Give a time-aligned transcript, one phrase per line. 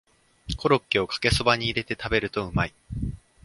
[0.57, 2.73] コロッケをかけそばに入れて食べるとうまい